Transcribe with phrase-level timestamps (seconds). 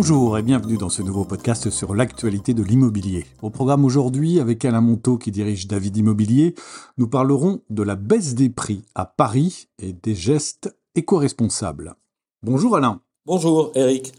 [0.00, 3.26] Bonjour et bienvenue dans ce nouveau podcast sur l'actualité de l'immobilier.
[3.42, 6.54] Au programme aujourd'hui, avec Alain Monteau qui dirige David Immobilier,
[6.98, 11.96] nous parlerons de la baisse des prix à Paris et des gestes éco-responsables.
[12.44, 13.00] Bonjour Alain.
[13.26, 14.12] Bonjour Eric.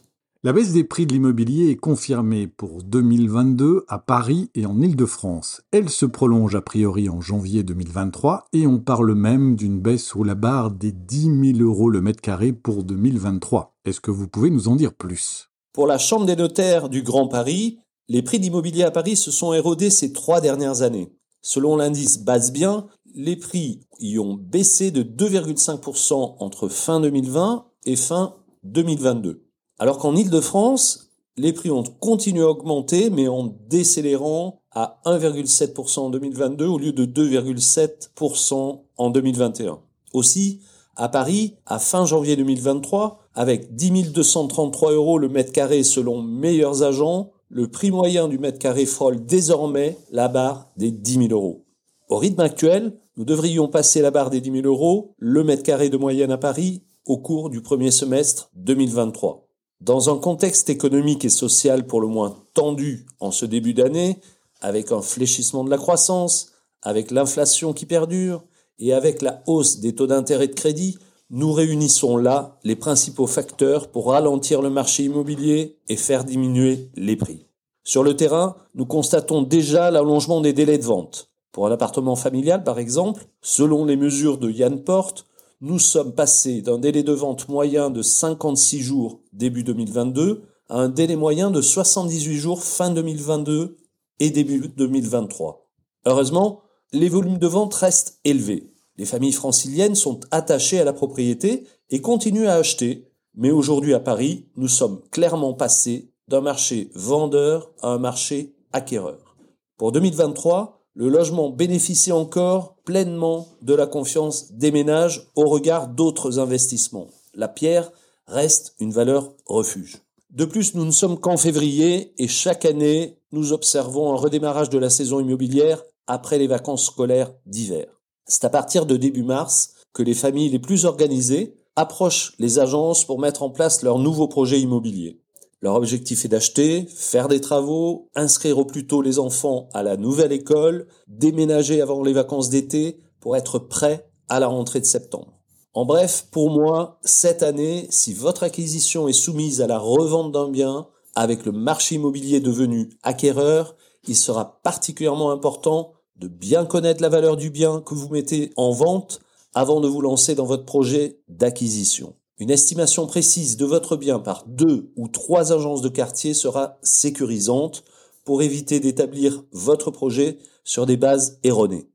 [0.44, 5.62] La baisse des prix de l'immobilier est confirmée pour 2022 à Paris et en Île-de-France.
[5.72, 10.26] Elle se prolonge a priori en janvier 2023 et on parle même d'une baisse sous
[10.26, 13.78] la barre des 10 000 euros le mètre carré pour 2023.
[13.86, 15.50] Est-ce que vous pouvez nous en dire plus?
[15.74, 19.54] Pour la Chambre des notaires du Grand Paris, les prix d'immobilier à Paris se sont
[19.54, 21.14] érodés ces trois dernières années.
[21.42, 27.96] Selon l'indice base bien, les prix y ont baissé de 2,5% entre fin 2020 et
[27.96, 29.46] fin 2022.
[29.78, 36.10] Alors qu'en Ile-de-France, les prix ont continué à augmenter, mais en décélérant à 1,7% en
[36.10, 39.80] 2022 au lieu de 2,7% en 2021.
[40.14, 40.62] Aussi,
[40.96, 46.84] à Paris, à fin janvier 2023, avec 10 233 euros le mètre carré selon meilleurs
[46.84, 51.66] agents, le prix moyen du mètre carré frôle désormais la barre des 10 000 euros.
[52.10, 55.88] Au rythme actuel, nous devrions passer la barre des 10 000 euros, le mètre carré
[55.88, 59.48] de moyenne à Paris, au cours du premier semestre 2023.
[59.80, 64.18] Dans un contexte économique et social pour le moins tendu en ce début d'année,
[64.60, 68.44] avec un fléchissement de la croissance, avec l'inflation qui perdure,
[68.80, 70.98] et avec la hausse des taux d'intérêt de crédit,
[71.30, 77.16] nous réunissons là les principaux facteurs pour ralentir le marché immobilier et faire diminuer les
[77.16, 77.46] prix.
[77.84, 81.32] Sur le terrain, nous constatons déjà l'allongement des délais de vente.
[81.52, 85.26] Pour un appartement familial, par exemple, selon les mesures de Yann Porte,
[85.62, 90.90] nous sommes passés d'un délai de vente moyen de 56 jours début 2022 à un
[90.90, 93.78] délai moyen de 78 jours fin 2022
[94.20, 95.70] et début 2023.
[96.06, 96.62] Heureusement,
[96.94, 98.69] les volumes de vente restent élevés.
[99.00, 104.02] Les familles franciliennes sont attachées à la propriété et continuent à acheter, mais aujourd'hui à
[104.02, 109.38] Paris, nous sommes clairement passés d'un marché vendeur à un marché acquéreur.
[109.78, 116.38] Pour 2023, le logement bénéficie encore pleinement de la confiance des ménages au regard d'autres
[116.38, 117.08] investissements.
[117.34, 117.94] La pierre
[118.28, 120.00] reste une valeur refuge.
[120.30, 124.78] De plus, nous ne sommes qu'en février et chaque année, nous observons un redémarrage de
[124.78, 127.99] la saison immobilière après les vacances scolaires d'hiver.
[128.30, 133.04] C'est à partir de début mars que les familles les plus organisées approchent les agences
[133.04, 135.20] pour mettre en place leurs nouveaux projets immobiliers.
[135.62, 139.98] Leur objectif est d'acheter, faire des travaux, inscrire au plus tôt les enfants à la
[139.98, 145.34] nouvelle école, déménager avant les vacances d'été pour être prêt à la rentrée de septembre.
[145.74, 150.50] En bref, pour moi, cette année, si votre acquisition est soumise à la revente d'un
[150.50, 153.76] bien, avec le marché immobilier devenu acquéreur,
[154.08, 158.72] il sera particulièrement important de bien connaître la valeur du bien que vous mettez en
[158.72, 159.22] vente
[159.54, 162.16] avant de vous lancer dans votre projet d'acquisition.
[162.40, 167.84] Une estimation précise de votre bien par deux ou trois agences de quartier sera sécurisante
[168.26, 171.90] pour éviter d'établir votre projet sur des bases erronées.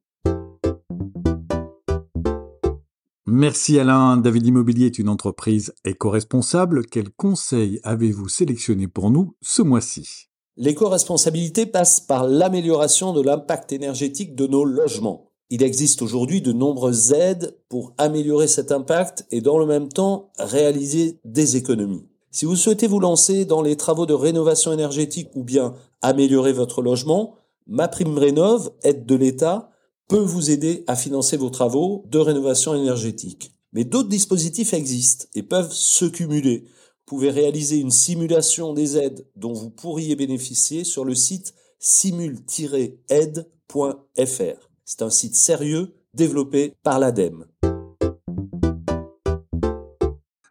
[3.27, 4.17] Merci Alain.
[4.17, 6.87] David Immobilier est une entreprise éco-responsable.
[6.87, 10.29] Quels conseils avez-vous sélectionné pour nous ce mois-ci?
[10.57, 15.31] L'éco-responsabilité passe par l'amélioration de l'impact énergétique de nos logements.
[15.51, 20.31] Il existe aujourd'hui de nombreuses aides pour améliorer cet impact et dans le même temps
[20.39, 22.07] réaliser des économies.
[22.31, 26.83] Si vous souhaitez vous lancer dans les travaux de rénovation énergétique ou bien améliorer votre
[26.83, 27.35] logement,
[27.67, 29.71] ma prime rénove, aide de l'État,
[30.09, 33.53] peut vous aider à financer vos travaux de rénovation énergétique.
[33.73, 36.65] Mais d'autres dispositifs existent et peuvent se cumuler
[37.07, 44.69] pouvez réaliser une simulation des aides dont vous pourriez bénéficier sur le site simul-aide.fr.
[44.85, 47.47] C'est un site sérieux développé par l'ADEME.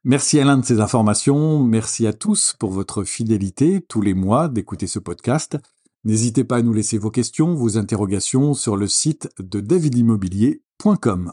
[0.06, 1.64] Merci Alain de ces informations.
[1.64, 5.58] Merci à tous pour votre fidélité tous les mois d'écouter ce podcast.
[6.04, 11.32] N'hésitez pas à nous laisser vos questions, vos interrogations sur le site de davidimmobilier.com.